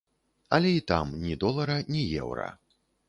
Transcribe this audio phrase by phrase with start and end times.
[0.57, 2.49] Але і там ні долара ні еўра.